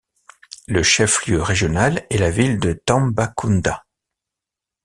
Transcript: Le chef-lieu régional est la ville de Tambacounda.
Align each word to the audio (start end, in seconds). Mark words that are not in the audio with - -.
Le 0.67 0.81
chef-lieu 0.81 1.43
régional 1.43 2.07
est 2.09 2.17
la 2.17 2.31
ville 2.31 2.59
de 2.59 2.73
Tambacounda. 2.73 3.85